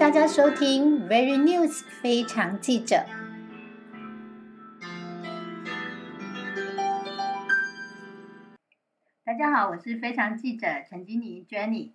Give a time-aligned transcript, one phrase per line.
[0.00, 3.04] 大家收听 Very News 非常记者。
[9.22, 11.90] 大家好，我是非常记者陈金妮 Jenny。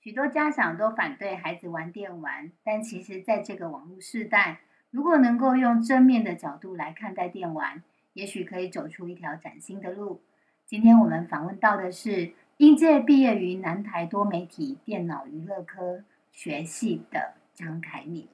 [0.00, 7.82] 许多家长都反对孩子玩电玩，但其实，在这个网络时代，如果能够用正面的角度来看待电玩，
[8.14, 10.22] 也许可以走出一条崭新的路。
[10.64, 16.02] 今天我们访问到的是应届毕业于南台多媒体电脑娱乐科
[16.34, 18.28] 学系的张凯敏。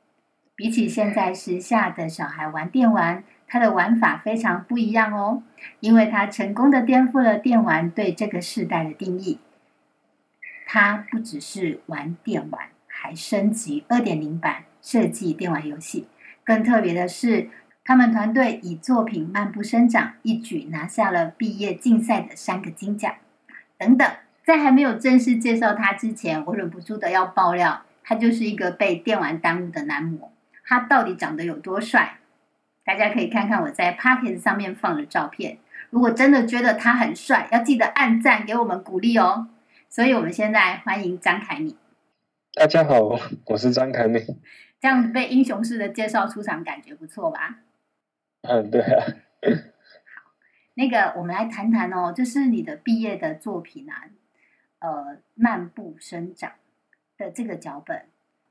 [0.56, 5.42] 比起现在时下的小孩玩电玩，他的玩法非常不一样哦，
[5.80, 9.38] 因为他成功的颠覆了电玩对这个世代的定义。
[10.66, 16.08] 他不只是玩电玩，还升级二点零版设计电玩游戏。
[16.44, 17.48] 更特别的是，
[17.84, 23.14] 他们团队以作品《漫步生长》一举拿下了毕业竞赛的三个金奖。
[23.78, 24.08] 等等，
[24.44, 30.33] 在还没有正式介绍他之前，我忍不住的要爆料，他就是一个被电玩耽误的男模。
[30.64, 32.19] 他到底长得有多帅？
[32.84, 35.58] 大家可以看看我在 p o c k e t 上面放的照片。
[35.91, 39.48] 如果真的觉得他很帅，要记得按赞给我们鼓励哦。
[39.88, 41.77] 所以，我们现在欢迎张凯敏。
[42.55, 43.16] 大家好，
[43.47, 44.20] 我是张凯敏。
[44.81, 47.58] 这样被英雄式的介绍出场，感觉不错吧？
[48.42, 49.05] 嗯，对啊。
[49.47, 50.33] 好，
[50.75, 54.11] 那个我们来谈谈哦，就是你的毕业的作品啊，
[54.81, 56.50] 呃，漫步生长
[57.20, 58.02] 的这个脚本。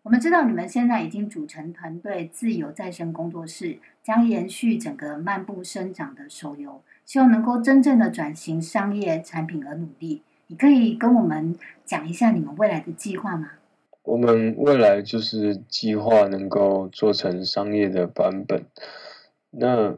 [0.03, 10.21] 我们知道你们现在已经组成团队，自由再生工作室，将延续整个漫步生长的手游，希望能够真正的转型商业产品而努力。
[10.47, 13.51] 你可以跟我们讲一下你们未来的计划吗？
[14.03, 18.65] 我们未来就是计划能够做成商业的版本，
[19.51, 19.97] 那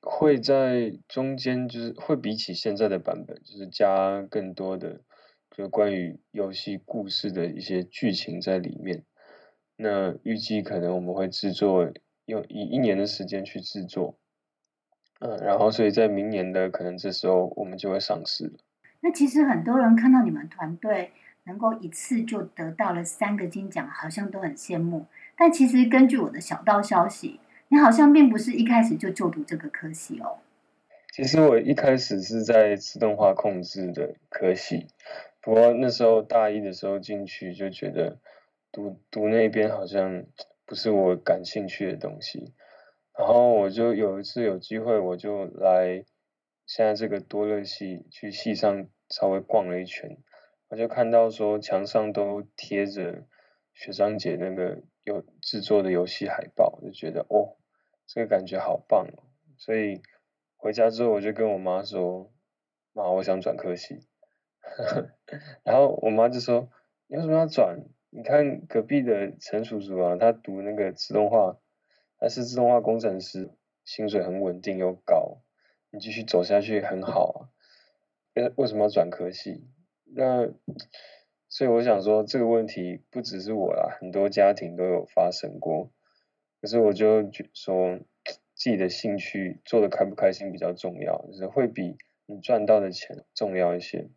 [0.00, 5.00] 会在中间就是会比起现在的版本，就是加更多的
[5.52, 9.04] 就关于游戏故事的一些剧情在里面。
[9.76, 11.92] 那预计可能我们会制作
[12.26, 14.18] 用以一年的时间去制作，
[15.20, 18.52] 嗯，然后所以在明年的可能这时候我们就会上市了。
[19.00, 21.12] 那其实很多人看到你们团队。
[21.44, 25.06] 能够一次就得到了三个金奖，好像都很羡慕。
[25.36, 30.38] 但其实根据我的小道消息，你好像并不是一开始就就读这个科系哦。
[31.12, 34.86] 其实我一开始是在自动化控制的科系，
[35.42, 38.20] 不过那时候大一的时候进去就觉得
[38.70, 40.24] 读读那边好像
[40.64, 42.54] 不是我感兴趣的东西。
[43.18, 46.04] 然后我就有一次有机会，我就来
[46.64, 50.16] 现在这个多乐系去系上稍微逛了一圈。
[50.68, 53.26] 我就看到说墙上都贴着
[53.74, 57.58] 学长姐那个有制作的游戏海报，就觉得哦，
[58.06, 59.24] 这个感觉好棒哦。
[59.58, 60.00] 所以
[60.56, 62.32] 回家之后我就跟我妈说
[62.94, 64.06] ：“妈，我想转科系。”
[65.64, 66.68] 然后我妈就说
[67.08, 67.78] ：“你为什么要转？
[68.10, 71.58] 你看隔壁的陈叔叔啊，他读那个自动化，
[72.18, 73.50] 他是自动化工程师，
[73.84, 75.42] 薪水很稳定又高，
[75.90, 77.36] 你继续走下去很好啊。
[78.34, 79.66] 为为什么要转科系？”
[80.14, 80.52] 那，
[81.48, 85.90] 所以我想说，这个问题不只是我啦，很多家庭都有发生过。
[86.60, 87.98] 可是我就觉说，
[88.54, 91.96] 自己的兴趣做的开不开心比较重要，就是会比
[92.26, 94.10] 你赚到的钱重要一些。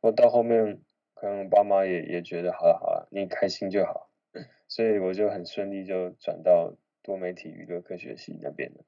[0.00, 0.80] 我到后面，
[1.14, 4.08] 可能爸妈也也觉得，好了好了，你开心就好。
[4.68, 8.84] 所以我就很顺利就转到多媒体娱乐科学系那边了。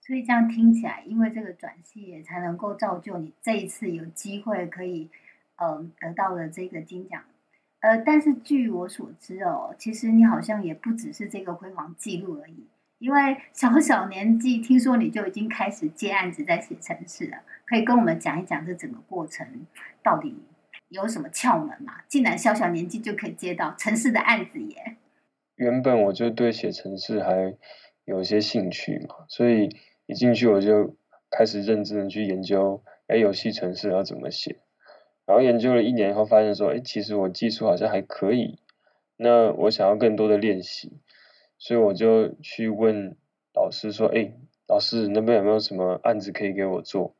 [0.00, 5.10] 所以这样听起来，因为这个转系也才能够造就你这一次有机会可以。
[5.56, 7.22] 嗯，得到了这个金奖，
[7.80, 12.66] 呃，但是据我所知哦，其实你好像也不只是这个辉煌记录而已，
[12.98, 19.46] 因为 小小年纪，听说你就已经开始接案子在写程式了，可以跟我们讲一讲这整个过程
[20.02, 20.34] 到底
[20.92, 21.94] 有什么窍门吗？
[22.06, 24.96] 竟然小小年纪就可以接到城市的案子耶！
[25.56, 27.56] 原本我就对写城市还
[28.04, 29.74] 有一些兴趣嘛，所以
[30.06, 30.94] 一进去我就
[31.30, 34.58] 开始认真的去研究，哎，游戏城市要怎么写。
[35.24, 38.58] 然后研究了一年以后，发现说，哎，其实我技术好像还可以。
[39.16, 40.98] 那我想要更多的练习，
[41.56, 43.16] 所以我就去问
[43.54, 44.32] 老师说，哎，
[44.68, 47.14] 老师那边有没有什么案子可以给我做？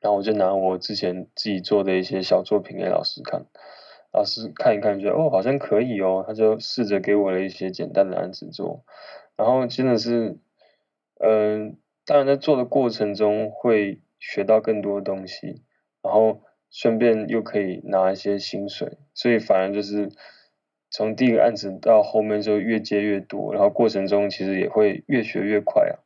[0.00, 3.46] 然后我就拿我之前自己做的一些小作品给老师看，
[4.12, 8.84] 老师看一看，觉得哦，好像可以哦，他就试着给我了一些简单的案子做。
[9.36, 10.38] 然后真的是，
[11.18, 15.62] 嗯，当然在做的过程中会学到更多的东西，
[16.02, 16.42] 然后。
[16.72, 20.08] 顺便又可以拿一些薪水，所以反而就是
[20.88, 25.98] 从第一个案子到后面就越接越多，然后过程中其实也会越学越快啊，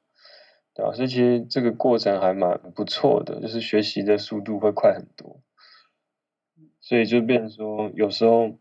[0.74, 0.92] 对吧？
[0.92, 5.40] 所以其实这个过程还蛮不错的，就是学习的速度会快很多。
[6.80, 8.58] 所以就变成说，有时候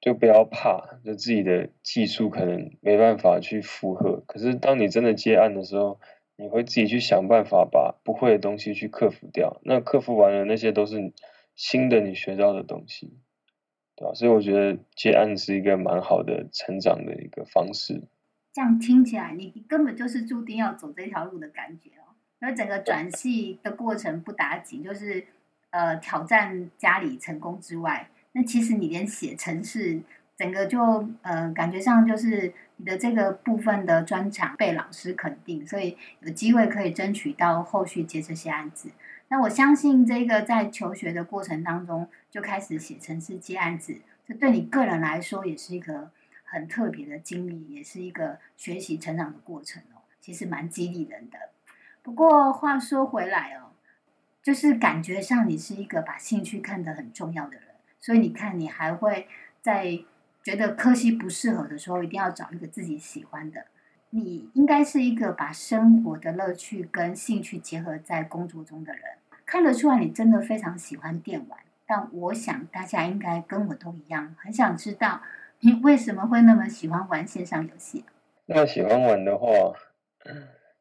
[0.00, 4.24] 就不要怕，就自己的技术可能没办法去负荷。
[4.26, 6.00] 可是当你真的接案的时候，
[6.36, 9.60] 你会自己去想办法把不会的东西去克服掉。
[9.62, 11.12] 那克服完了，那些都是
[11.54, 13.18] 新的你学到的东西，
[13.94, 14.14] 对吧？
[14.14, 18.08] 所以我觉得接案是一个蛮好的成长的一个方式。
[18.52, 22.14] 这样听起来，你根本就是注定要走这条路的感觉哦。
[22.40, 25.24] 那整个转系的过程不打紧，就是
[25.70, 28.08] 呃挑战家里成功之外。
[28.32, 30.00] 那其实你连写程式，
[30.36, 38.90] 整个就呃感觉上就是你的这个部分的专长被老师肯定，所以有机会可以争取到后续接这些案子。
[39.28, 46.10] 那我相信这个在求学的过程当中就开始写程式接案子，这对你个人来说也是一个
[46.50, 50.02] 很特别的经历，也是一个学习成长的过程哦。
[50.20, 51.38] 其实蛮激励人的。
[52.02, 53.70] 不过话说回来哦，
[54.42, 57.68] 就是感觉上你是一个把兴趣看得很重要的人。
[58.00, 59.28] 所以你看，你还会
[59.62, 60.00] 在
[60.42, 63.66] 觉得科系不适合的时候，一定要找一个自己喜欢的。
[64.10, 69.02] 你应该是一个把生活的乐趣跟兴趣结合在工作中的人，
[69.46, 71.60] 看得出来你真的非常喜欢电玩。
[71.86, 75.22] 但我想大家应该跟我都一样，很想知道
[75.62, 78.04] 你为什么会那么喜欢玩线上游戏。
[78.46, 79.48] 那喜欢玩的话，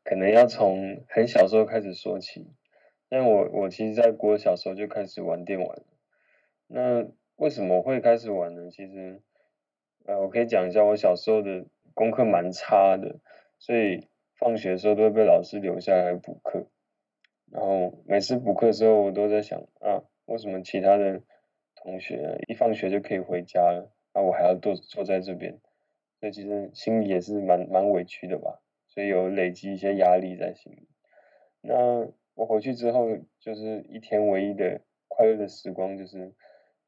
[0.03, 2.47] 可能要从很小时候开始说起。
[3.09, 5.81] 但我我其实在国小时候就开始玩电玩。
[6.67, 7.05] 那
[7.35, 8.69] 为什么会开始玩呢？
[8.69, 9.21] 其实，
[10.05, 13.19] 呃，我可以讲一下，我小时候的功课蛮差的，
[13.57, 16.67] 所以放学的时候都会被老师留下来补课。
[17.51, 21.21] 然后每次补课的时候，我都在想啊，为什么其他的
[21.75, 25.59] 同学一放学就可以回家了，那我还要坐坐在这边？
[26.19, 30.87] 所以其实心里也是蛮蛮委屈的吧，所以有累积一些压力在心里。
[31.61, 33.07] 那我回去之后，
[33.39, 36.33] 就是一天唯一的快乐的时光，就是。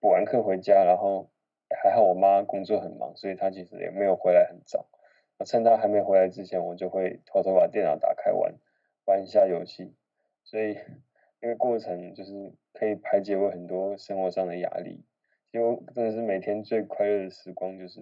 [0.03, 1.29] 补完课回家，然后
[1.69, 4.89] 还好我妈工作很忙，所以她其实也没有回来很早。
[5.37, 8.55] 我趁她还没回来之前，我就会偷偷把电脑打开玩
[9.05, 9.93] 玩一下游戏。
[10.43, 10.75] 所以
[11.39, 15.05] 那个过程就是可以排解我很多生活上的压力。
[15.51, 17.99] 就真的是每天最快乐的时光就是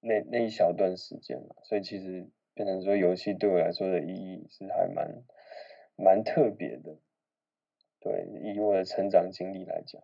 [0.00, 1.54] 那那一小段时间嘛。
[1.62, 5.22] 所以其实变成说游戏对我来说的意义是还蛮
[5.96, 6.96] 蛮特别的。
[8.00, 10.00] 对，以我的成长经历来讲。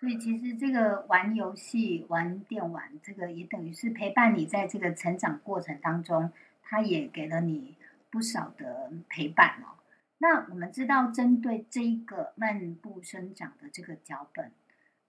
[0.00, 6.30] 所以其实这个玩游戏、玩电玩，这个也等于是陪伴你在这个成长过程当中，
[6.62, 7.76] 它也给了你
[8.10, 9.78] 不少的陪伴哦。
[10.18, 14.52] 那我们知道，针对这一个漫步生长的这个脚本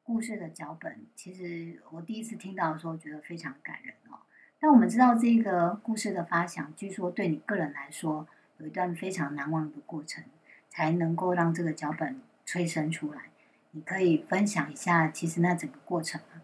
[0.09, 4.17] 故事的脚本，其实我第一次听到的时候，觉得非常感人哦。
[4.59, 8.27] 但我们知道，这个故事的发想，据说对你个人来说，
[8.57, 10.23] 有一段非常难忘的过程，
[10.67, 13.29] 才能够让这个脚本催生出来。
[13.69, 16.41] 你可以分享一下，其实那整个过程吗？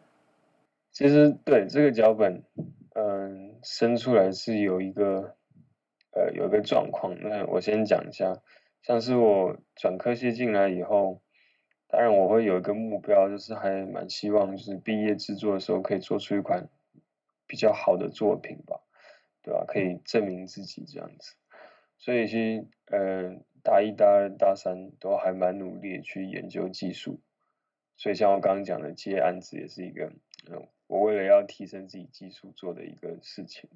[0.91, 2.44] 其实对这个脚本，
[2.94, 5.35] 嗯，生出来是有一个，
[6.12, 7.17] 呃，有一个状况。
[7.19, 8.38] 那我先讲一下，
[8.83, 11.23] 像是我转科系进来以后，
[11.88, 16.68] 当然我会有一个目标，就是还蛮希望就是毕业制作的时候可以做出一款
[17.48, 18.82] 比较好的作品吧，
[19.42, 19.66] 对吧？
[19.68, 21.36] 可以证明自己这样子。
[21.98, 23.44] 所以其实，嗯。
[23.66, 27.20] 大一、大二、大三都还蛮努力去研究技术，
[27.98, 30.06] 所以像我刚刚讲的接案子也是一个，
[30.51, 33.68] 嗯，我为了要提升自己技术做的一个事情。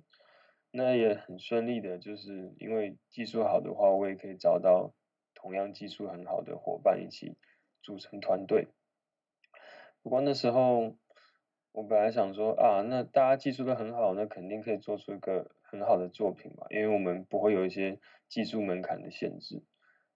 [0.70, 4.94] 那也很顺利的，就是因为技术好的话，我也可以找到
[5.34, 7.36] 同样技术很好的伙伴一起
[7.82, 8.68] 组成团队。
[10.02, 10.96] 不过那时候
[11.72, 19.64] 我本来想说啊，那大家技术都很好，那肯定可以做出一个很好的作品嘛，因为我们不会有一些技术门槛的限制。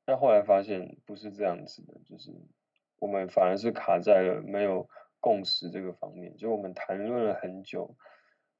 [0.05, 2.31] 但后来发现不是这样子的，就是
[2.99, 4.89] 我们反而是卡在了没有
[5.19, 6.35] 共识这个方面。
[6.35, 7.95] 就我们谈论了很久，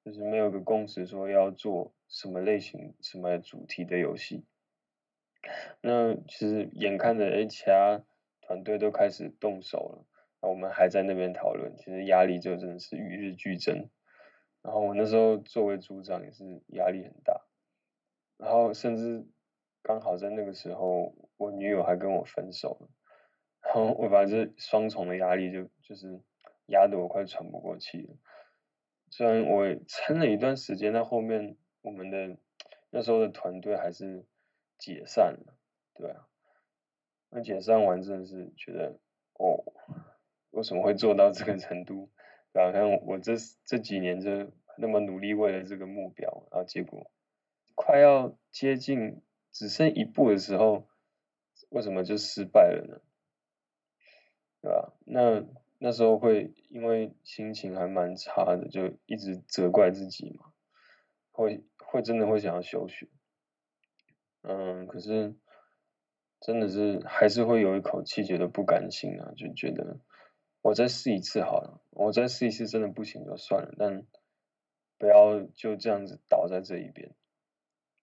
[0.06, 4.46] 就是没有个共识说要做什么类型、什么主题的游戏。
[5.82, 8.02] 那其实眼看着哎，其他
[8.46, 10.06] 团队都开始动手了，
[10.42, 13.90] 那我们还在那边讨论，其实压力就真的是与日俱增。
[14.62, 17.46] 然后我那时候作为组长也是压力很大，
[18.38, 19.28] 然后甚至。
[19.86, 22.88] 刚好在那个时候，我女友还跟我分手了，
[23.62, 26.22] 然后我把这双重的压力就就是
[26.68, 28.16] 压得我快喘不过气了。
[29.10, 32.38] 虽然我撑了一段时间，但后面我们的
[32.92, 34.26] 那时候的团队还是
[34.78, 35.58] 解散了，
[35.94, 36.30] 对啊。
[37.34, 39.00] 那解散完真的是觉得，
[39.34, 39.64] 哦，
[40.52, 42.10] 为什么会做到这个程度？
[42.52, 43.34] 然后我这
[43.66, 47.12] 这几年就那么努力为了这个目标，然后结果
[47.76, 49.22] 快要接近。
[49.56, 50.88] 只剩一步的时候，
[51.70, 53.02] 为什么就失败了呢？
[54.64, 54.94] 对吧？
[55.06, 55.46] 那
[55.78, 60.52] 那时候会因为心情还蛮差的，就一直责怪自己嘛，
[61.32, 63.08] 会会真的会想要休学，
[64.42, 65.36] 嗯，可是
[66.44, 69.98] 真的是还是会有一口气觉得不甘心啊，就觉得
[70.62, 74.06] 我再试一次好了，我再试一次真的不行就算了，但
[75.00, 77.16] 不要就这样子倒在这一边，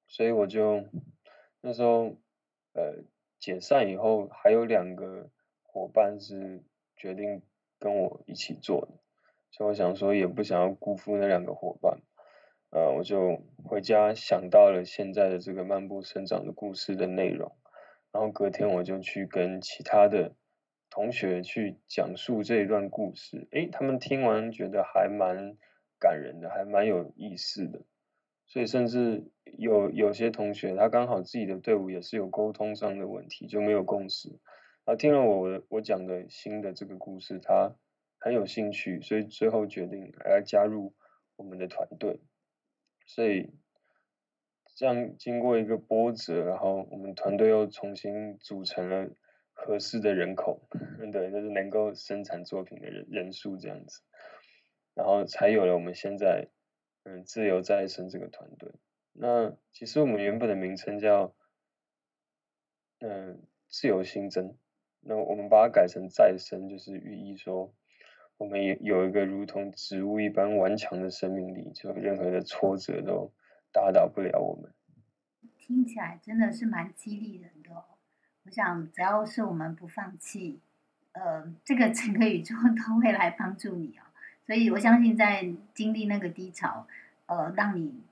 [0.09, 0.87] 所以我就
[1.61, 2.17] 那时候
[2.73, 3.05] 呃
[3.39, 5.29] 解散以后还有两个
[5.63, 6.65] 伙伴是
[6.97, 7.43] 决定。
[7.83, 8.99] 跟我一起做的，
[9.53, 12.03] 所以我想说也不想要辜负那两个伙伴，
[12.69, 17.57] 呃，我就回家想到了现在的这个漫步生长的故事的内容，
[18.13, 20.35] 然后隔天我就去跟其他的
[20.91, 25.57] 同学去讲述这一段故事，诶，他们听完觉得还蛮
[25.99, 27.83] 感人的，还蛮有意思的，
[28.47, 34.29] 所以甚至有有些同学他刚好自己的队伍也是有沟通上的问题，就没有共识。
[34.85, 37.77] 然后听了我我讲的新的这个故事，他
[38.19, 40.95] 很有兴趣，所以最后决定来加入
[41.37, 42.21] 我们的团队。
[43.07, 43.53] 所以
[44.81, 49.11] 这样经过一个波折，然后我们团队又重新组成了
[49.53, 50.67] 合适的人口，
[51.13, 54.01] 对，就是能够生产作品的人人数这样子，
[54.95, 56.49] 然后才有了我们现在
[57.05, 58.73] 嗯自由再生这个团队。
[59.13, 61.35] 那其实我们原本的名称叫
[63.01, 64.57] 嗯自由新增。
[65.01, 67.75] 那我们把它改成再生，就是寓意说，
[68.39, 73.31] 我们也有一个如同植物一般顽强的生命力，就任何的挫折都
[73.73, 74.73] 打倒不了我们。
[75.59, 77.71] 听起来真的是蛮激励人的。
[78.45, 80.61] 我想，只要是我们不放弃，
[81.13, 82.55] 呃，这个整个宇宙
[82.87, 84.03] 都会来帮助你哦。
[84.47, 86.87] 所以我相信，在经历那个低潮，
[87.27, 88.03] 呃，让你。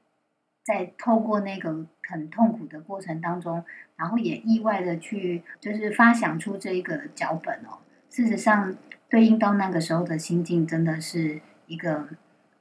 [0.65, 3.65] 在透过那个很痛苦的过程当中，
[3.97, 7.79] 然后也意外的去就是发想出这一个脚本哦。
[8.11, 8.77] 事实上，
[9.09, 12.11] 对应到那个时候的心境，真的是一个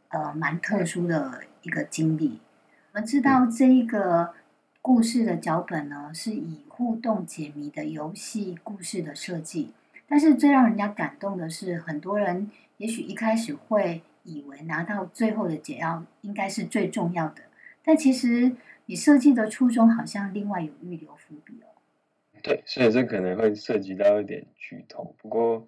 [0.08, 2.39] 呃蛮特殊的一个经历。
[2.98, 4.34] 我们知道这一个
[4.82, 9.72] 故事的脚本呢，是以互动解谜的游戏故事的设计。
[10.08, 17.44] 但是最让人家感动的是，很多人也许一开始会以为拿到最后的解药应该是最重要的。
[17.84, 18.56] 但其实
[18.88, 21.70] 你设计的初衷好像另外有预留伏笔哦。
[22.42, 25.16] 对，所以这可能会涉及到一点剧透。
[25.20, 25.68] 不过，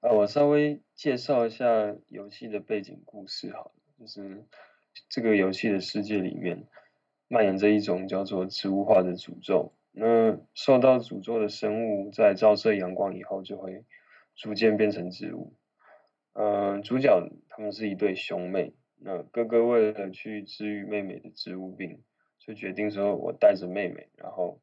[0.00, 1.64] 呃，我稍微介绍一下
[2.08, 3.70] 游戏的背景故事好了。
[3.98, 4.44] 就是
[5.08, 6.66] 这个游戏的世界里面
[7.28, 9.72] 蔓延着一种叫做植物化的诅咒。
[9.92, 13.84] 那受到诅咒的生物在照射阳光以后，就会
[14.34, 15.54] 逐渐变成植物。
[16.34, 18.74] 嗯，主角他们是一对兄妹。
[18.98, 22.02] 那哥哥为了去治愈妹妹的植物病，
[22.38, 24.60] 就决定说：“我带着妹妹，然后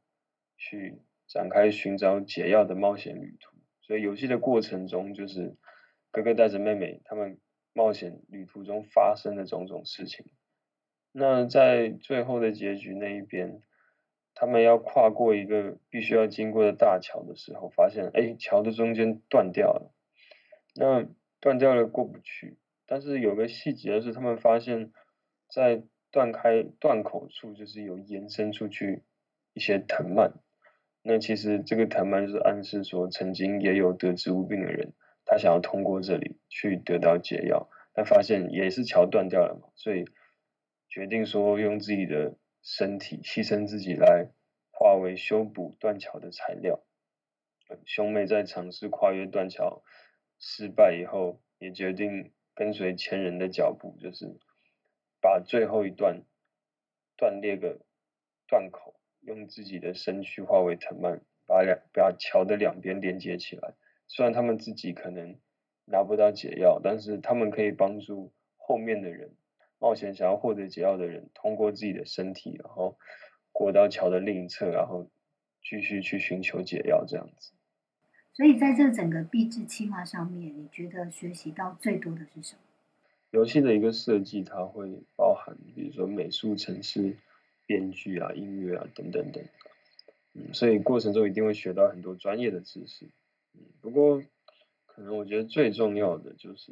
[0.58, 5.56] 去展开寻找解药的冒险旅途。”所以游戏的过程中，就是
[6.12, 7.40] 哥哥带着妹妹，他们
[7.74, 10.26] 冒险旅途中发生的种种事情。
[11.12, 13.62] 那在最后的结局那一边，
[14.34, 19.94] 他们要跨过一个必须要经过的大桥的时候，发现哎，桥的中间断掉了。
[20.76, 21.08] 那
[21.40, 22.58] 断掉了，过不去。
[22.86, 24.92] 但是有个细节是，他们发现，
[25.50, 29.04] 在断开断口处，就是有延伸出去
[29.54, 30.34] 一些藤蔓。
[31.04, 34.94] 那其实这个藤蔓就是暗示说，曾经也有得植物病的人，
[35.34, 40.06] 他想要通过这里去得到解药，但发现也是桥断掉了嘛，所以
[40.88, 44.30] 决定说用自己的身体牺牲自己来
[44.72, 46.84] 化为修补断桥的材料。
[47.86, 49.84] 兄妹在尝试跨越断桥
[50.38, 52.32] 失败以后，也决定。
[52.56, 54.38] 跟随前人的脚步，就是
[55.20, 56.22] 把最后一段
[57.18, 57.80] 断裂个
[58.48, 63.74] 断口，用自己的身躯化为藤蔓，把两把桥的两边连接起来。
[64.16, 65.40] 虽然他们自己可能
[65.86, 69.32] 拿不到解药，但是他们可以帮助后面的人
[69.80, 72.96] 冒险想要获得解药的人，通过自己的身体，然后
[73.52, 75.10] 过到桥的另一侧，然后
[75.64, 77.54] 继续去寻求解药，这样子。
[78.34, 82.62] 所以在这整个币制计划上面，你觉得学习到最多的是什么？
[83.32, 87.18] 游戏的一个设计，它会包含，比如说美术、城市、
[87.66, 89.44] 编剧啊、音乐啊等等等。
[90.36, 93.10] 嗯，所以过程中一定会学到很多专业的知识。
[93.54, 94.22] 嗯，不过
[94.86, 96.72] 可能我觉得最重要的就是，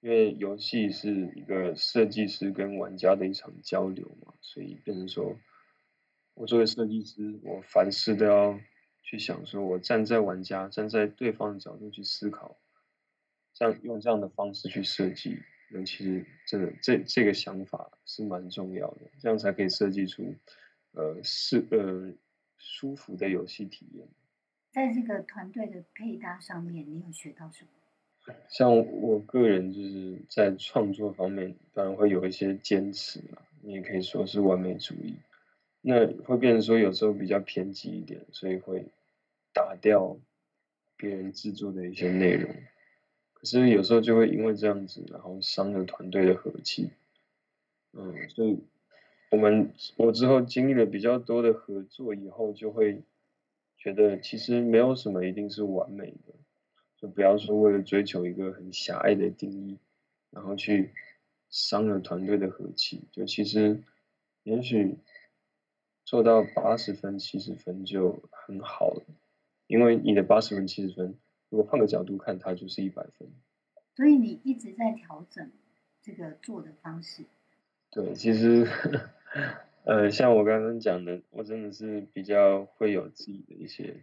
[0.00, 5.38] 因为游戏是一个设计师跟玩家的一场交流嘛，所以变成说，
[6.34, 8.60] 我作为设计师，我凡事都要。
[9.02, 12.60] 去想说，我站在玩家、站在对方的角度去思考，
[13.54, 15.38] 这样用这样的方式去设计，
[15.70, 20.36] 那其实真的这这个想法是蛮重要的，这样才可以设计出
[20.92, 22.12] 呃是呃
[22.58, 24.06] 舒服的游戏体验。
[24.72, 27.70] 在这个团队的配搭上面，你有学到什么？
[28.48, 35.16] 像我个人就是在创作方面，当然会有一些坚持嘛，你也可以说是完美主义。
[35.80, 38.84] 那会变成说有时候比较偏激一点，所以会
[39.52, 40.18] 打掉
[40.96, 42.54] 别人制作的一些内容。
[43.32, 46.90] 可是有时候就会因为这样子，然后伤了团队的和气。
[47.92, 48.62] 嗯，所以
[49.30, 53.02] 我们我之后经历了比较多的合作以后，就会
[53.80, 56.34] 觉得其实没有什么一定是完美的，
[56.98, 59.78] 就不要说为了追求一个很狭隘的定义，
[60.30, 60.92] 然后去
[61.48, 63.08] 伤了团队的和气。
[63.10, 63.82] 就其实
[64.42, 64.98] 也许
[66.04, 69.02] 做到八十分、七十分就很好了，
[69.66, 71.18] 因为你的八十分、七十分。
[71.48, 73.28] 如果换个角度看，它就是一百分。
[73.96, 75.50] 所以你一直在调整
[76.02, 77.24] 这个做的方式。
[77.90, 78.68] 对，其实，
[79.84, 83.96] 呃，像我刚刚讲的，我真的是比较会有自己的一些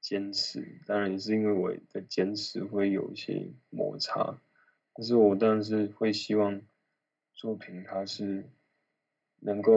[0.00, 0.78] 坚持。
[0.86, 4.38] 当然也是因为我的坚持会有一些摩擦，
[4.94, 6.62] 但是我当然是会希望
[7.34, 8.44] 作品它是
[9.40, 9.72] 能够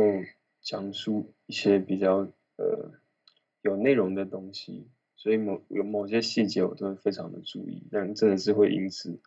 [0.61, 2.91] 讲述一些比较呃
[3.61, 4.87] 有内容的东西。
[5.15, 9.19] 所以某有某些细节我都会非常的注意，但真的是会因此，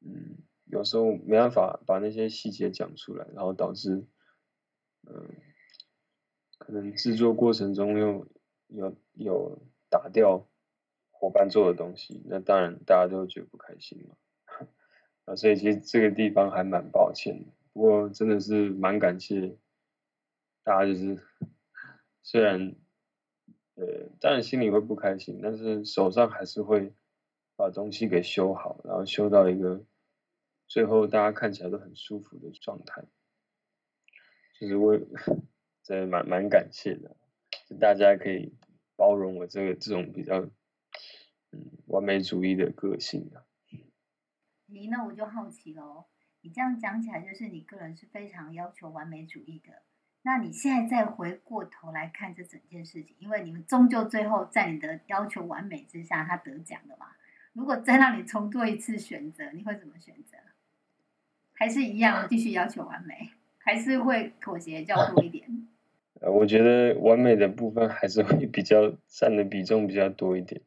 [0.00, 0.36] 嗯，
[0.66, 4.02] 有时候没办法把那些细节讲出来，然后导致，
[5.08, 5.28] 嗯，
[6.58, 8.26] 可能制作过程中又
[8.68, 10.48] 有有打掉
[11.10, 14.16] 伙伴做的东西，那当然大家都会觉得不开心嘛，
[15.26, 19.56] 啊，所以其实这个地方还蛮抱歉的，不过真的是蛮感谢
[20.62, 21.18] 大家，就是
[22.22, 22.74] 虽然。
[23.74, 26.92] 呃，当然心里会不开心，但是手上还是会
[27.56, 29.82] 把东西给修好，然后修到一个
[30.68, 33.02] 最后大家看起来都很舒服的状态。
[34.62, 34.96] 就是我
[35.82, 37.16] 真的蛮蛮感谢的，
[37.66, 38.54] 就大家可以
[38.94, 40.38] 包容我这个这种比较
[41.50, 43.42] 嗯完美主义的个性啊。
[44.66, 46.04] 你那我就好奇喽，
[46.42, 49.82] 你这样讲起来，就是你个人是非常要求完美主义的。
[50.22, 57.08] 那你现在再回过头来看这整件事情，因为你们终究最后在你的要求完美之下，他得奖了嘛？
[57.52, 60.36] 如果再让你重做一次选择，你会怎么选择？
[61.52, 63.32] 还是一样继续要求完美，
[63.64, 65.44] 还是会妥协较多一点？
[66.20, 70.60] 呃，我觉得完美的部分还是会比较占的比重比较多一点。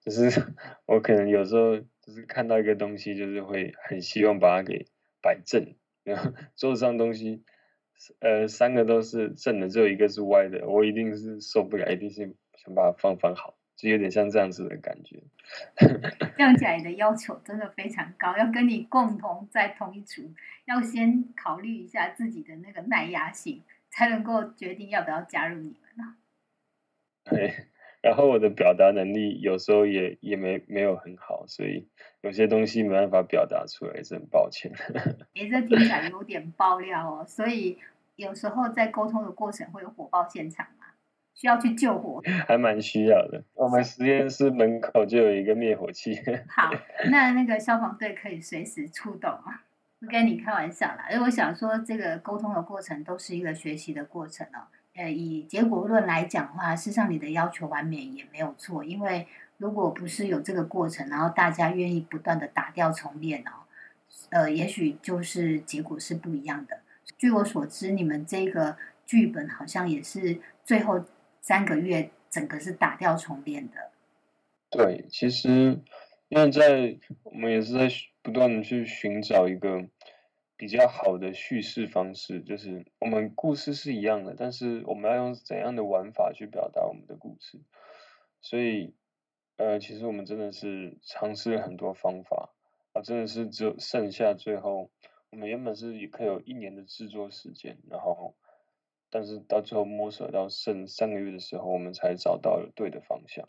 [0.00, 0.54] 就是
[0.86, 4.86] 我可能有时候就是看到一个东西，就是会很希望把它给
[5.20, 7.42] 摆正，然后桌子上东西。
[8.20, 15.22] 呃，三个都是正的，只有一个是歪的，我一定是受不了，一定是想把它放放好，就有点像这样子的感觉。
[16.36, 26.16] 这样起来的要求真的非常高，要跟你共同在同一组，要先考虑一下自己的那个耐压性，才能够决定要不要加入你们呢。
[27.24, 27.68] 对。
[28.00, 31.88] 然后我的表达能力有时候也也没没有很好，所以
[32.20, 34.72] 有些东西没办法表达出来，是很抱歉。
[35.34, 37.24] 哎，这听起来有点爆料哦。
[37.26, 37.76] 所以
[38.14, 40.77] 有时候在沟通的过程会有火爆现场吗？
[41.38, 42.20] 需要去救火？
[42.48, 43.44] 还蛮需要的。
[43.54, 46.18] 我们实验室门口就有一个灭火器。
[46.50, 46.68] 好，
[47.12, 49.60] 那那个消防队可以随时出动吗。
[50.00, 54.66] 不跟你开玩笑啦，因为我想说，这个沟通的过程都是一个学习的过程哦。
[54.96, 63.62] 呃，以结果论来讲的话，事实上你的要求完美也没有错，因为如果不是有这个过程，然后大家愿意不断的打掉重练哦，
[64.30, 66.80] 呃，也许就是结果是不一样的。
[67.16, 71.04] 据我所知，你们这个剧本好像也是最后
[71.48, 73.90] 三个月整个是打掉重练的。
[74.68, 75.80] 对，其实
[76.28, 77.88] 因为在我们也是在
[78.20, 79.88] 不断的去寻找一个。
[80.60, 87.60] 比较好的叙事方式，就是我们故事是一样的，但是我们要用怎样的玩法去表达我们的故事？
[88.40, 88.92] 所以，
[89.56, 92.50] 呃，其实我们真的是尝试了很多方法
[92.92, 94.90] 啊，真的是只有剩下最后，
[95.30, 98.34] 我们原本是可以有一年的制作时间，然后，
[99.10, 103.48] 但是到最后摸索到剩三个月的时候，我们才找到了对的方向，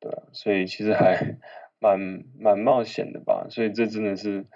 [0.00, 1.38] 对啊，所以其实还
[1.78, 4.46] 蛮蛮冒险的吧，所以这真的是。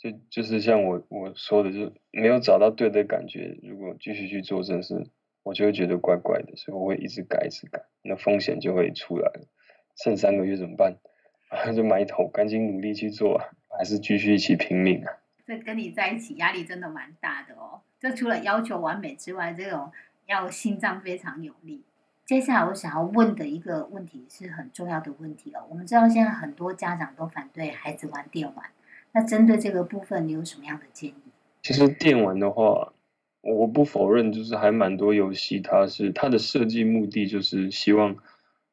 [0.00, 3.58] 就就是像我我说的，就是没有找到对的感觉。
[3.64, 5.10] 如果继续去做这事，
[5.42, 9.48] 我就会觉得怪怪的，所以我会一直改，一直改，那风险就会出来了。
[9.96, 10.98] 剩三个月怎么办？
[11.74, 15.18] 就埋头赶紧努力去做啊，还是继续一起拼命啊？
[15.48, 17.80] 这跟你在一起压力真的蛮大的哦。
[17.98, 19.90] 这除了要求完美之外，这种
[20.26, 21.84] 要心脏非常有力。
[22.26, 25.64] 接下来我想要问的一个问题是很重要的问题哦。
[25.70, 28.66] 我们知道现在很多家长都反对孩子玩电玩。
[29.12, 31.14] 那针对这个部分，你有什么样的建议？
[31.62, 32.92] 其实电玩的话，
[33.40, 38.18] 我不否认，就是还蛮多游戏，它是它的设计目的就是希望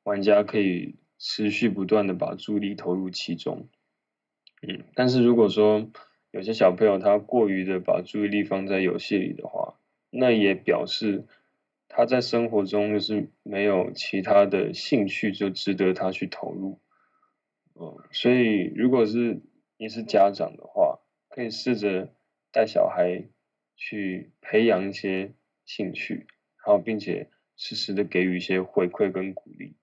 [0.03, 3.65] 玩家可以持续不断的把注意力投入其中，
[4.67, 5.89] 嗯，但是如果说
[6.35, 11.23] 有些小朋友他过于的把注意力放在游戏里的话，那也表示
[11.87, 16.81] 他在生活中就是没有其他的兴趣，就值得他去投入。
[17.75, 19.43] 嗯，所以如果是
[19.77, 22.13] 你是家长的话，可以试着
[22.51, 23.29] 带小孩
[23.77, 25.31] 去培养一些
[25.63, 26.27] 兴趣，
[26.65, 29.77] 然后并且适时的给予一些回馈跟鼓励。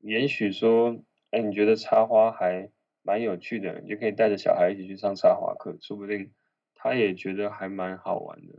[0.00, 2.70] 也许说，哎，你觉得插花还
[3.06, 6.32] 蛮有趣的，你就可以带着小孩一起去上插花课，说不定
[6.74, 8.54] 他也觉得还蛮好玩的。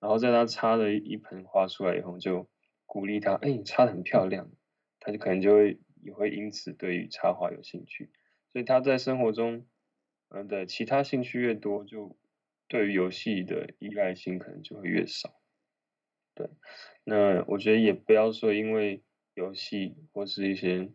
[0.00, 2.50] 然后在他插了一盆花出来以后，就
[2.84, 4.50] 鼓励他，哎，你插的很漂亮，
[4.98, 8.10] 他就可能就会也会因此对于插花有兴趣。
[8.48, 9.64] 所以他在生活中，
[10.30, 12.18] 嗯的其他兴趣越多，就
[12.66, 15.40] 对于游戏的依赖性可能就会越少。
[16.34, 16.50] 对，
[17.04, 20.90] 那我觉得也不要说因为游戏或是一些，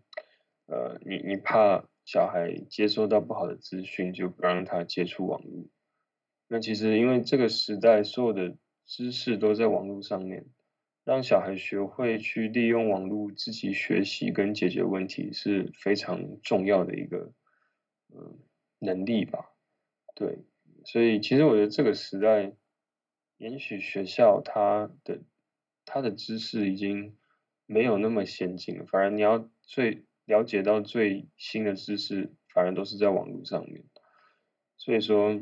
[0.65, 5.67] 呃，你你怕小孩接收到不好的资讯，就不让他接触网络。
[6.47, 10.47] 那其实因为这个时代所有的知识都在网络上面，
[11.03, 17.31] 让小孩学会去利用网络自己学习跟解决问题是非常重要的一个。
[18.09, 18.39] 嗯，
[18.79, 19.51] 能力吧，
[20.15, 20.45] 对，
[20.85, 22.53] 所以其实我觉得这个时代，
[23.35, 25.23] 也许学校它的
[25.83, 27.17] 它的知识已经
[27.65, 33.83] 没有那么先进了，反而你要最了解到最新的知识，反而都是在网络上面。
[34.77, 35.35] 所以说，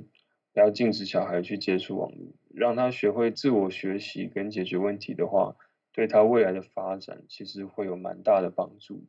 [0.53, 5.55] 不要禁止小孩去接触网络，让他学会自我学习跟解决问题的话，
[5.91, 9.07] 对他未来的发展其实会有蛮大的帮助的。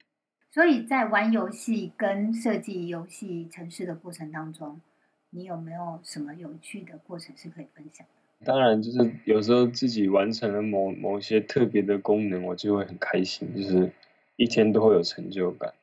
[0.51, 4.81] 所以在玩游戏跟设计游戏城市的过程当中，
[5.29, 8.47] 你有没有什么有趣的过程是可以分享的？
[8.47, 13.93] 当然，就是有时候自己完成了某某些特别的功能，我就会很开心，就是
[14.37, 15.75] 一天都会有成就感。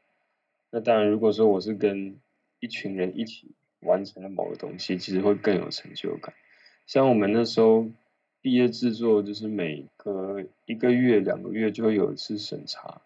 [0.70, 2.20] 那当然，如果说我是跟
[2.60, 6.34] 一群人一起完成了某个东西，其实会更有成就感。
[6.88, 7.88] 像我们那时候
[8.42, 13.02] 毕业制作，就是每隔一个月、两个月就会有一次审查。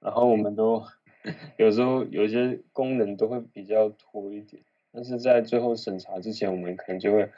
[0.00, 0.84] 然后我们都
[1.56, 7.30] 有时候有些功能都会比较拖一点，但是在最后审查之前，我们可能就会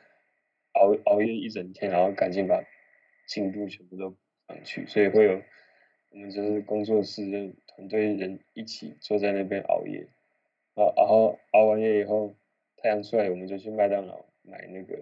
[0.72, 2.62] 熬熬夜一整天，然后赶紧把
[3.26, 4.14] 进度全部都
[4.48, 5.40] 上去，所以会有
[6.10, 10.06] 我们就是工作室就团队人一起坐在那边熬夜，
[10.74, 12.34] 然后然后熬完夜以后，
[12.76, 14.98] 太阳出来，我们就去麦当劳买那个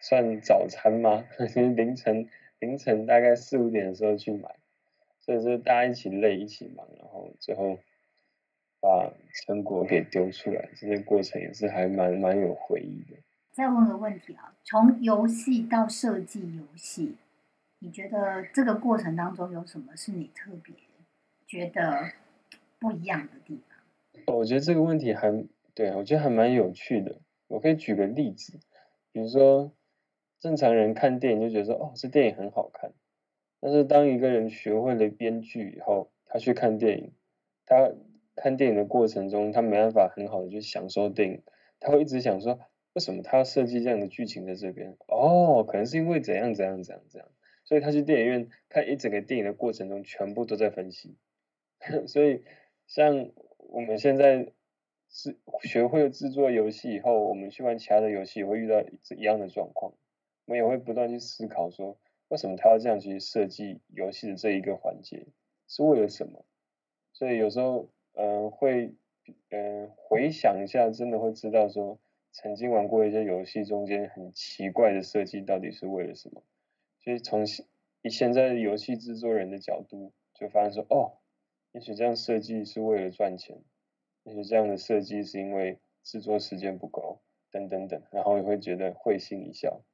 [0.00, 1.24] 算早餐吗？
[1.76, 4.56] 凌晨凌晨大概四五点的时候去买。
[5.20, 7.80] 所以说大家一起累一起忙，然后最后
[8.80, 13.18] 把成果给丢出来，这个过程也是还蛮蛮有回忆的。
[13.50, 17.16] 再问个问题啊，从游戏到设计游戏，
[17.86, 20.74] 你觉得这个过程当中有什么是你特别
[21.46, 22.10] 觉得
[22.80, 24.36] 不一样的地方？
[24.36, 27.20] 我觉得这个问题还对我觉得还蛮有趣的。
[27.46, 28.58] 我可以举个例子，
[29.12, 29.70] 比如说
[30.40, 32.90] 正常人看电影就觉得说，哦，这电影很好看。
[33.60, 37.12] 但是当一个人学会了编剧以后，他去看电影，
[37.66, 37.92] 他
[38.34, 41.44] 看电影的过程中，他没办法很好的去享受电影，
[41.78, 42.58] 他会一直想说，
[42.94, 44.96] 为什么他要设计这样的剧情在这边？
[45.06, 47.28] 哦，可能是因为怎样怎样怎样怎样，
[47.66, 51.18] 所以他去电影院看一整个电影的过程中，全部都在分析。
[52.08, 52.42] 所以
[52.86, 54.52] 像我们现在
[55.10, 58.82] 是学会了制作游戏以后，我们去玩其他的游戏也会遇到
[59.16, 59.92] 一样的状况，
[60.46, 61.98] 我们也会不断去思考说。
[62.28, 65.26] 为什么他要这样去设计游戏的这一个环节？
[65.68, 66.44] 是为了什么？
[67.12, 68.94] 所以有时候，嗯，会，
[69.50, 72.00] 嗯，回想一下，真的会知道说，
[72.32, 76.42] 曾经玩过一些游戏中间很奇怪的设计到底是为了什么。
[77.06, 77.44] 所以从
[78.02, 81.18] 以现在游戏制作人的角度，就发现说，哦，
[81.70, 83.62] 也许这样设计是为了赚钱，
[84.24, 87.20] 也许这样的设计是因为制作时间不够，
[87.52, 89.84] 等等等，然后也会觉得会心一笑。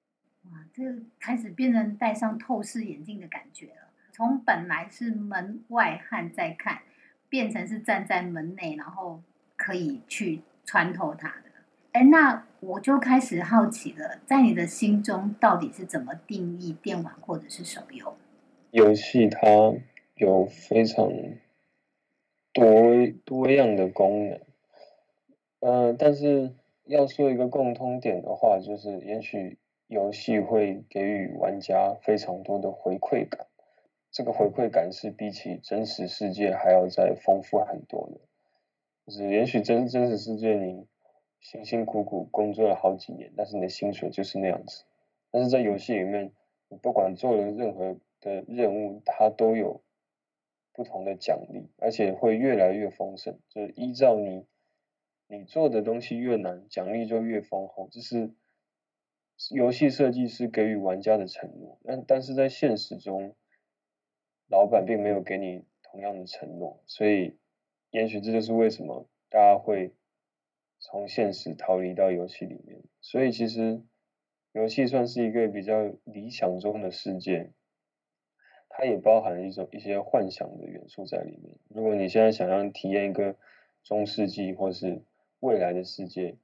[0.44, 0.82] 哇，这
[1.20, 3.90] 开始变成戴上透视眼镜的感觉了。
[4.10, 6.80] 从本来是门外汉在看，
[7.28, 9.22] 变成是站在门内，然后
[9.58, 11.50] 可以去穿透它的。
[11.92, 18.14] 哎，那我就开始好奇了，在你的心中到底是怎么定义电玩或者是手游？
[18.70, 19.40] 游戏它
[20.14, 21.10] 有非常
[22.52, 22.64] 多
[23.24, 24.40] 多样的功能，
[25.60, 29.58] 呃，但是要说一个共通点的话，就是也许。
[29.88, 33.46] 游戏会给予玩家非常多的回馈感，
[34.10, 38.18] 这个回馈感是比起真实世界还要再丰富很多的。
[39.04, 40.86] 就是也许真真实世界你
[41.42, 44.84] 辛辛苦苦工作了好几年，但是你的薪水就是那样子。
[45.30, 46.32] 但是在游戏里面，
[46.68, 49.82] 你不管做了任何的任务，它都有
[50.72, 54.46] 不同的奖励，而且会越来越丰盛，就是依照你
[55.26, 58.32] 你做的东西越难，奖励就越丰厚，这是
[59.50, 61.80] 游戏设计师给予玩家的承诺。
[61.82, 63.34] 但但是在现实中，
[64.48, 67.36] 老板并没有给你同样的承诺，所以
[67.90, 69.92] 也许这就是为什么大家会
[70.82, 72.82] 从现实逃离到游戏里面。
[73.00, 73.82] 所以其实
[74.52, 77.52] 游戏算是一个比较理想中的世界，
[78.68, 81.56] 它也包含一种一些幻想的元素在里面。
[81.68, 83.36] 如果你现在想要体验一个
[83.82, 85.02] 中世纪或是
[85.40, 86.36] 未来的世界，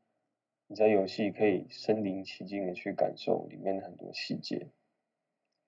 [0.68, 4.68] 你在游戏可以身临其境的去感受里面的很多细节，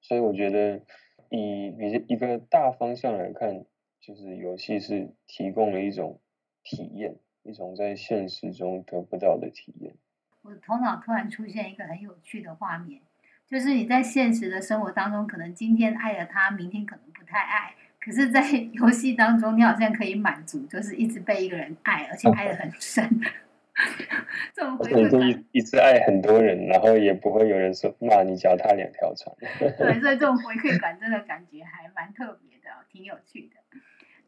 [0.01, 0.81] 所以我觉得
[1.29, 3.65] 以比一个大方向来看，
[4.01, 6.21] 就是游戏是提供了一种
[6.63, 9.95] 体验，一种在现实中得不到的体验。
[10.43, 13.01] 我头脑突然出现一个很有趣的画面，
[13.47, 17.75] 就是你在现实的生活当中，可能今天爱了他，明天可能不太爱。
[18.01, 18.41] 可是，在
[18.73, 23.21] 游戏当中，你好像可以满足，就是一直被一个人爱，而且爱的很深。
[24.55, 29.37] 这种回馈感，一直爱很多人，然后也不会有人说骂你脚踏两条船。
[29.59, 33.57] 对， 所以这种回馈感真的感觉还蛮特别的，挺有趣的。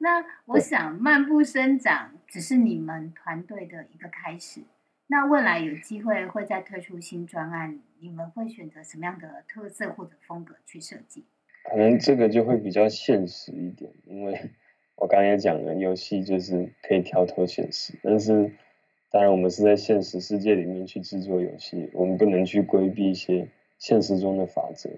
[0.02, 4.62] 那我想，漫步生长只是你们团队的一个开始。
[5.06, 11.24] 那未来有机会会再推出新专案，你们会选择什么样的特色或者风格去设计？
[11.62, 14.50] 可能这个就会比较现实一点，因为
[14.96, 18.50] 我刚刚也讲了，游戏就是可以跳脱现实，但是
[19.08, 24.90] 当然我们是在现实世界里面去制作游戏，我们不能去规避一些现实中的法则。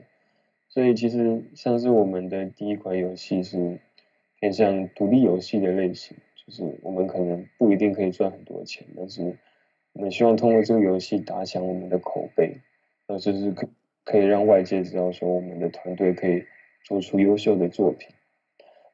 [0.71, 3.79] 所以其实像是我们的第一款游戏是
[4.45, 9.35] 偏向独立游戏的类型，就是我们可能不一定可以赚很多钱，但是
[9.95, 12.59] 我们希望通过这个游戏打响我们的口碑，
[13.09, 13.67] 那就是可
[14.05, 16.45] 可以让外界知道说我们的团队可以。
[16.87, 18.11] 做出优秀的作品，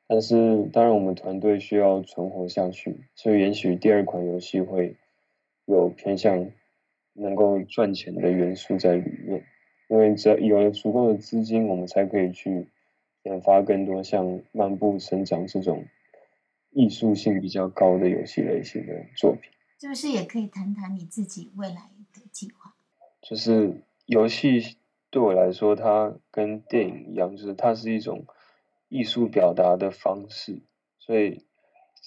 [0.06, 4.94] 但是当然我们团队需要存活下去，所以也许第二款游戏会
[5.64, 6.52] 有偏向
[7.14, 9.42] 能够赚钱的元素在里面，
[9.88, 12.68] 因为只要有了足够的资金，我们才可以去
[13.22, 15.87] 研发更多像《漫步生长》这种
[16.70, 19.50] 艺术性比较高的游戏类型的作品。
[19.80, 22.74] 是不是也可以谈谈你自己未来的计划？
[23.22, 24.76] 就是游戏。
[25.12, 28.26] 对我来说，它跟电影一样，就是它是一种
[28.88, 30.61] 艺术表达的方式。
[31.00, 31.44] 所以，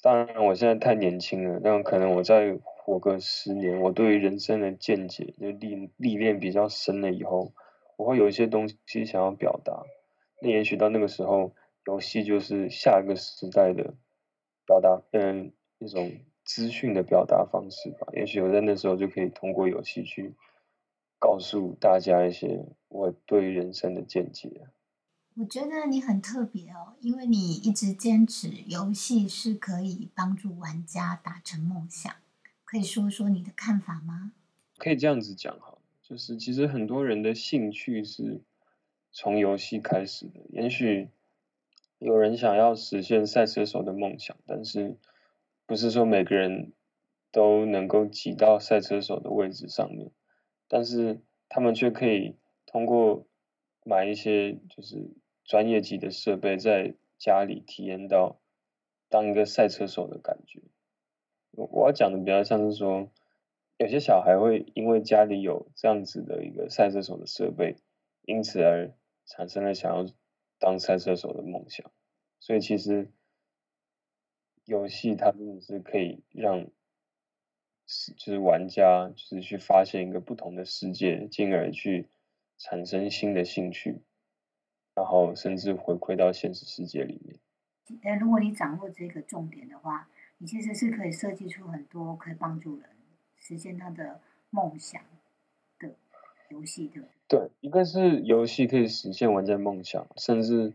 [0.02, 7.52] 当然我现在太年轻了，但可能我再活个十年，我对于人生的见解就历历练比较深了以后，
[7.97, 9.84] 我会有一些东西想要表达。
[10.43, 11.56] 那也许到那个时候，
[11.88, 13.95] 游戏就是下一个时代的
[14.65, 16.12] 表达，嗯，一种
[16.43, 18.08] 资讯的表达方式吧。
[18.13, 20.36] 也许我在那时候就可以通过游戏去。
[21.19, 24.67] 告诉大家一些我对人生的见解。
[25.36, 32.13] 我觉得你很特别哦，因为你一直坚持游戏是可以帮助玩家达成梦想。
[32.65, 34.34] 可以说说你的看法吗？
[34.77, 38.41] 可以这样子讲哈，就是其实很多人的兴趣是
[39.13, 40.41] 从游戏开始的。
[40.49, 41.08] 也许
[41.99, 44.97] 有人想要实现赛车手的梦想，但是
[45.65, 46.73] 不是说每个人
[47.32, 50.12] 都能够挤到赛车手的位置上面。
[50.67, 53.28] 但是他们却可以通过
[53.86, 55.12] 买一些就是
[55.43, 58.39] 专业级的设备，在家里体验到
[59.10, 60.62] 当一个赛车手的感觉。
[61.52, 63.12] 我要讲的比较像是说，
[63.78, 67.76] 有些小孩会因为家里有这样子的一个赛车手的设备，
[68.26, 68.91] 因此而
[69.25, 70.05] 产生了想要
[70.59, 71.91] 当赛车手的梦想。
[72.39, 73.12] 所以其实
[74.65, 76.67] 游戏它真的是可以让。
[78.15, 82.07] 就是玩家就是去发现一个不同的世界，进而去
[82.57, 84.01] 产生新的兴趣，
[84.95, 87.38] 然后甚至回馈到现实世界里面。
[88.01, 92.89] 但如果你掌握这个重点的话，你其实是可以设计出很多可以帮助人
[93.36, 95.03] 实现他的梦想
[95.77, 95.93] 的
[96.49, 97.01] 游戏的。
[97.62, 100.74] 一个是游戏可以实现玩家梦想，甚至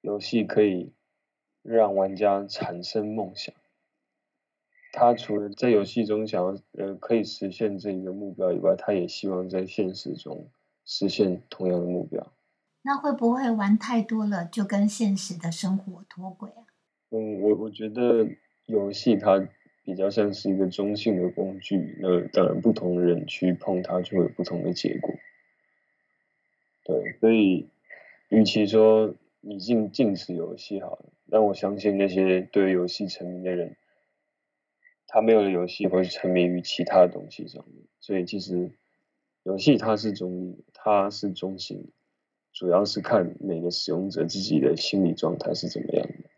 [0.00, 0.92] 游戏可以
[1.62, 3.54] 让玩家产生梦想。
[4.92, 10.48] 他除了在游戏中想要呃可以实现这一个目标以外，他也希望在现实中
[10.84, 12.32] 实现同样的目标。
[12.82, 16.66] 那会不会玩太多了，就跟现实的生活脱轨啊？
[17.10, 18.26] 嗯，我我觉得
[18.66, 19.46] 游戏它
[19.84, 25.14] 比较像是一个中性的工具，那当然不同的人去碰它就会有不同的结果。
[26.84, 27.68] 对，所以
[28.28, 33.76] 与其说你禁禁止游戏好了，但我相信那些对游戏沉迷的人。
[35.12, 38.70] 他没有了游戏，或是沉迷于其他的东西上面，所以其实
[39.42, 41.88] 游戏它是中立，它是中性，
[42.52, 46.30] 主要是看每个使用者自己的心理状态是怎么样的。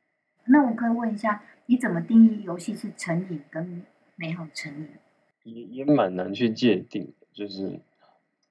[0.47, 3.85] 那我可以问一下，你怎么定义游戏是成瘾跟
[4.17, 4.89] 没有成瘾？
[5.43, 7.79] 也也蛮难去界定，就是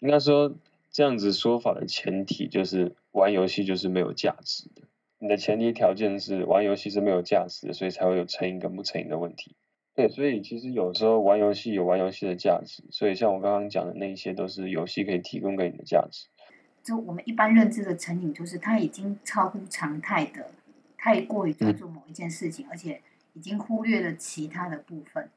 [0.01, 0.53] 应该说
[0.91, 4.83] 这样子说法的前提就是玩游戏就是没有价值的。
[5.19, 9.55] 你的前提条件是玩游戏是没有价值的，所以才会有成瘾跟不成瘾的问题。
[9.93, 16.27] 对，所以其实有时候玩游戏有玩游戏的价值，所以像我刚刚讲的那一些都是游戏可以提供给你的价值。
[16.81, 20.51] 就我们一般认知的成瘾，就是它已经超乎常态的，
[20.97, 23.01] 太过于专注某一件事情，而且
[23.33, 25.29] 已经忽略了其他的部分。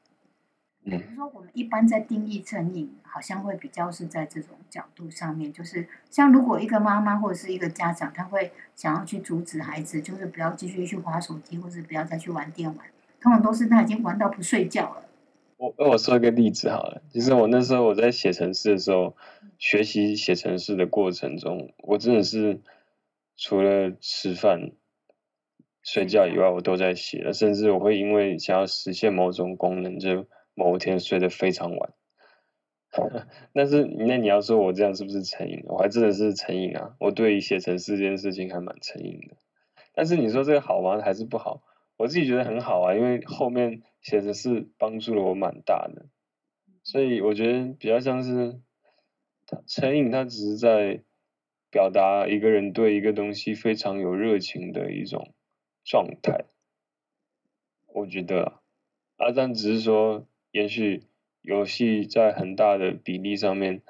[0.85, 12.85] 比如说，我们一般在定义成瘾，好像会比较是在这种角度上面，就是像如果一个妈妈或者是一个家长，他会想要去阻止孩子，就是不要继续去划手机，或者不要再去玩电玩，
[13.19, 15.05] 通常都是他已经玩到不睡觉了。
[15.57, 19.15] 我我说一个例子好了，其实我那时候我在写程式的时候，
[19.57, 22.61] 学习写程式的过程中，我真的是
[23.35, 24.69] 除了吃饭、
[25.81, 30.27] 睡觉以外，我都在写，甚至我会因为想要实现某种功能就。
[30.55, 31.93] 某一天睡得非常晚，
[33.53, 35.61] 但是那你要说我这样是不是成瘾？
[35.65, 36.95] 我还真的是成瘾啊！
[36.99, 39.35] 我对写成四件事情还蛮成瘾的。
[39.93, 41.01] 但是你说这个好吗？
[41.01, 41.61] 还是不好？
[41.97, 46.07] 我自己觉得很好啊，因为后面写的是帮助了我蛮大的。
[46.83, 48.61] 所以我觉得比较像是，
[49.67, 51.03] 成瘾它只是在
[51.69, 55.33] 表达一个人对一个东西非常有热情的一种
[55.83, 56.45] 状态。
[57.87, 58.61] 我觉得，
[59.17, 60.25] 阿赞只是说。
[60.55, 61.03] 也许
[61.41, 63.81] 游戏在很大的比例上面，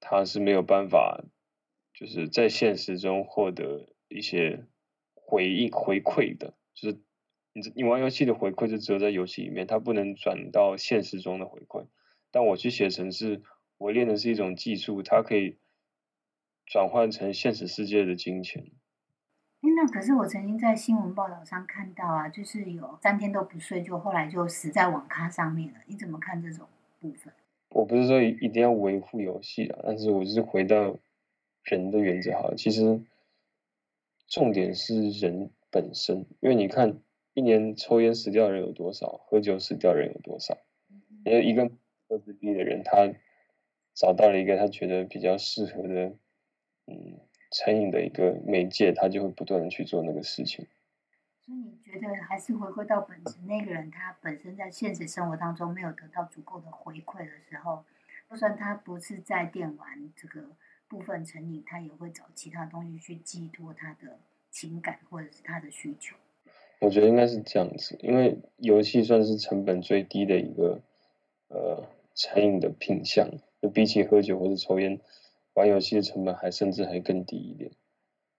[0.00, 1.22] 它是没有办法，
[1.94, 4.66] 就是在现实中获得一些
[5.14, 6.54] 回应回馈的。
[6.74, 6.98] 就是
[7.52, 11.86] 你你玩游戏的回馈就只有在游戏里面，它不能转到现实中的回馈。
[12.32, 13.42] 但我去写程式，
[13.78, 15.56] 我练的是一种技术，它可以
[16.66, 18.72] 转换成现实世界的金钱。
[19.60, 25.80] 那可是我曾经在新闻报道上看到啊，就是有三天都不睡，就后来就死在网咖上面了。
[25.86, 26.66] 你怎么看这种
[27.00, 27.32] 部分？
[27.68, 30.96] 我不是说一一定要维护游戏啊，但是我是回到
[31.64, 32.54] 人的原则好了。
[32.56, 33.02] 其实
[34.28, 36.98] 重点是人本身，因为你看
[37.34, 40.56] 一年抽烟死掉的人有多少，喝酒死掉的人有多少？
[41.24, 41.70] 因为一个
[42.08, 43.12] 二自闭的人，他
[43.94, 46.14] 找到了一个他觉得比较适合的，
[46.86, 47.20] 嗯。
[47.50, 50.66] 成瘾的一个媒介，他就会不断的去做那个事情。
[51.44, 57.84] 所以你觉得还是回归到本质，那个人他本身在现实生活当中没有得到足够的回馈的时候，
[58.28, 60.44] 就算他不是在电玩这个
[60.88, 64.18] 部分成瘾，他也会找其他东西去寄托他的
[64.50, 66.16] 情感或者是他的需求。
[66.80, 70.80] 我觉得应该是这样子，因为游戏算是成本最低的一个
[71.48, 73.30] 呃成瘾的品相，
[73.62, 75.00] 就比起喝酒或者抽烟。
[75.56, 77.70] 玩游戏的成本还甚至还更低一点，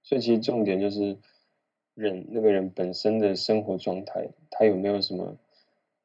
[0.04, 1.18] 所以其实重点就是
[1.96, 5.36] 人那个人本身的生活状态，他有没有什么，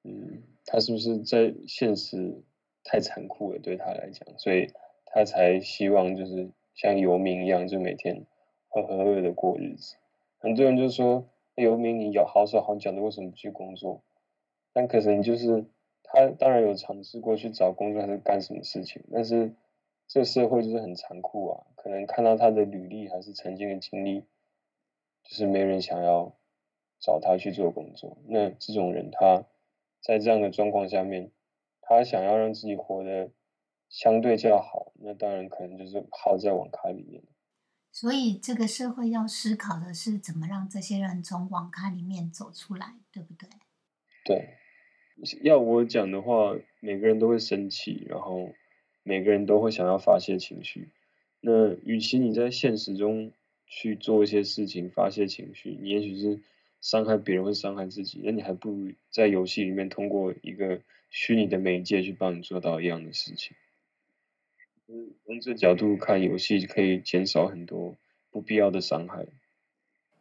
[0.05, 2.43] 嗯，他是不是在现实
[2.83, 4.71] 太残酷了对他来讲，所以
[5.05, 8.25] 他才希望就是像游民一样，就每天
[8.69, 9.97] 浑浑噩噩的过日子。
[10.39, 14.03] 很多人就说游民你有好手好脚的，为什么不去工作？
[14.73, 15.67] 但可能就是
[16.03, 19.53] 他当然有尝试过去找工作还是干什么事情，但是。
[20.13, 24.21] 这社会就是很残酷啊，可能看到他的履历还是曾经的经历，
[25.23, 26.37] 就是没人想要
[27.01, 28.19] 找他去做工作。
[28.29, 29.47] 那这种人，他
[30.03, 31.33] 在这样的状况下面，
[31.81, 33.33] 他想要让自己活得
[33.89, 37.23] 相对较好，那当然可能就是耗在网咖里面。
[37.91, 43.49] 所以这个社会要思考的是，怎么让这些人从网咖里面走出来，对不对？
[44.27, 44.59] 对，
[45.43, 48.51] 要我讲的话，每个人都会生气，然后。
[49.05, 50.89] 每个人都会想要发泄情绪，
[51.41, 53.33] 那与其你在现实中
[53.67, 56.41] 去做一些事情发泄情绪，你也许是
[56.81, 63.57] 伤害别人或伤害自己，那你还不如在游戏里面通过一个虚拟的媒介去帮你做到一样的事情。
[65.25, 67.97] 从这角度看，游戏可以减少很多
[68.31, 69.27] 不必要的伤害。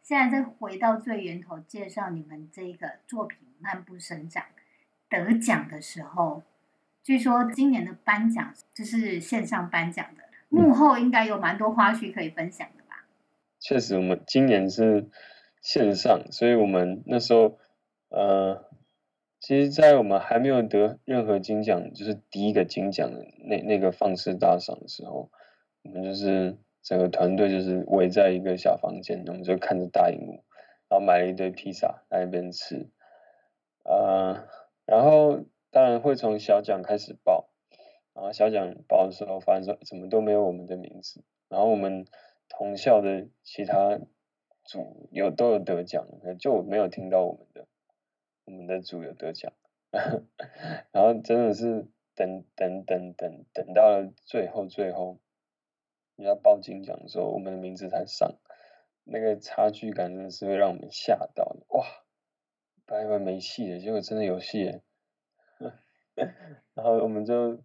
[0.02, 4.42] 现在再回到最源头，介绍你们这个作品《漫步生长》
[5.08, 6.42] 得奖的时候。
[7.02, 13.04] 据说今年的颁奖就是线上颁奖的，幕后应该有蛮多花絮可以分享的吧？
[13.58, 15.08] 确实，我们今年是
[15.60, 17.58] 线上，所以我们那时候，
[18.08, 18.68] 呃，
[19.40, 25.28] 其实，在我们还没有得任何金奖，就是第一个金奖的那那个放肆大赏的时候，
[25.82, 30.44] 我们就是整个团队就是围在一个小房间，我们就看着大荧幕，
[30.88, 32.88] 然后买了一堆披萨在那边吃，
[33.82, 34.46] 呃，
[34.86, 35.44] 然后。
[35.72, 37.48] 当然会从小奖开始报，
[38.12, 41.24] 然后小奖报的时候，发现说怎么都没有我们的名字。
[41.48, 42.06] 然后我们
[42.48, 43.98] 同校的其他
[44.64, 46.06] 组有都有得奖，
[46.38, 47.66] 就没有听到我们的
[48.44, 49.50] 我们的组有得奖。
[50.92, 55.20] 然后真的是等等等等等到了最后最后，
[56.16, 58.38] 人家报金奖的时候，我们的名字才上，
[59.04, 61.86] 那个差距感真的是会让我们吓到哇！
[62.84, 64.82] 本来以为没戏了，结果真的有戏了。
[66.74, 67.62] 然后我们就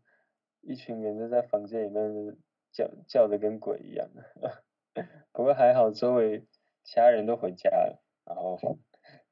[0.61, 2.37] 一群人就在房间里面
[2.71, 4.07] 叫叫的跟鬼一样。
[5.31, 6.45] 不过还好，周围
[6.83, 8.03] 其他人都回家了。
[8.25, 8.57] 然后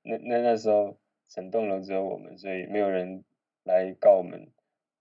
[0.04, 0.98] 那那那时候
[1.28, 3.24] 整栋楼只有我们，所以没有人
[3.64, 4.52] 来告我们，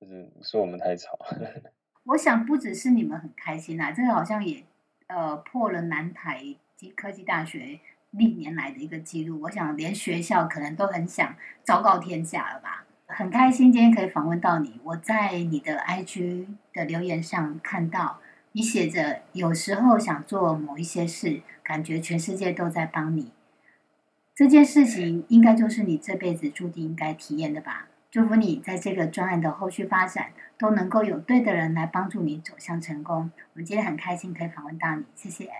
[0.00, 1.18] 就是说我们太吵。
[2.04, 4.64] 我想不只是你们很开心啊，这个好像也
[5.06, 6.42] 呃破了南台
[6.76, 9.42] 及科技大学历年来的一个记录。
[9.42, 12.86] 我想连学校可能都很想昭告天下了吧。
[13.16, 14.80] 很开心今天可以访问到你。
[14.82, 18.18] 我在你的 IG 的留言上看到
[18.50, 23.30] 你写着，有时候想做某一些事，感觉全世界都在帮你。
[24.34, 27.86] 这件事情应该就是你这辈子注定应该体验的吧。
[28.10, 33.30] 祝福你在这个专案的后续发展都能够有对的人来帮助你走向成功。
[33.52, 35.50] 我们今天很开心可以访问到你，谢谢。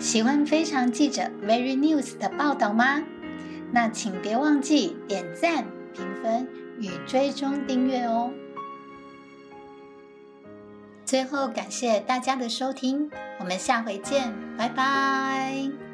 [0.00, 3.04] 喜欢非常记者 Very News 的报道吗？
[3.72, 6.48] 那请别忘记点赞、评分
[6.78, 8.32] 与追踪订阅哦。
[11.04, 15.85] 最后，感谢大家的收听，我们下回见，拜拜。